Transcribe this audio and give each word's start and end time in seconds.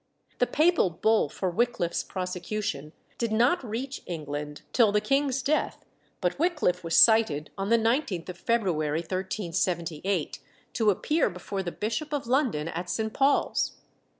The 0.39 0.47
Papal 0.47 0.89
bull 0.89 1.29
for 1.29 1.51
Wickliffe's 1.51 2.03
prosecution 2.03 2.91
did 3.19 3.31
not 3.31 3.63
reach 3.63 4.01
England 4.07 4.63
till 4.73 4.91
the 4.91 4.99
king's 4.99 5.43
death, 5.43 5.85
but 6.21 6.39
Wickliffe 6.39 6.83
was 6.83 6.97
cited 6.97 7.51
on 7.55 7.69
the 7.69 7.77
19th 7.77 8.29
of 8.29 8.37
February, 8.39 9.01
1378, 9.01 10.39
to 10.73 10.89
appear 10.89 11.29
before 11.29 11.61
the 11.61 11.71
Bishop 11.71 12.13
of 12.15 12.25
London 12.25 12.67
at 12.67 12.89
St. 12.89 13.13
Paul's. 13.13 13.73